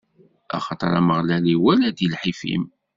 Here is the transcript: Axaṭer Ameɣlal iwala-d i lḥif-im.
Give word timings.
Axaṭer 0.57 0.91
Ameɣlal 0.99 1.45
iwala-d 1.55 1.97
i 2.05 2.07
lḥif-im. 2.13 2.63